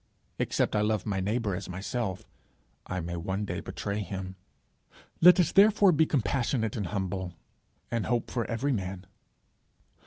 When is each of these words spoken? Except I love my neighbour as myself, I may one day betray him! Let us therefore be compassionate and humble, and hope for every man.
Except 0.39 0.75
I 0.75 0.81
love 0.81 1.05
my 1.05 1.19
neighbour 1.19 1.55
as 1.55 1.69
myself, 1.69 2.25
I 2.87 3.01
may 3.01 3.17
one 3.17 3.45
day 3.45 3.59
betray 3.59 3.99
him! 3.99 4.35
Let 5.21 5.39
us 5.39 5.51
therefore 5.51 5.91
be 5.91 6.07
compassionate 6.07 6.75
and 6.75 6.87
humble, 6.87 7.33
and 7.91 8.07
hope 8.07 8.31
for 8.31 8.45
every 8.45 8.71
man. 8.73 9.05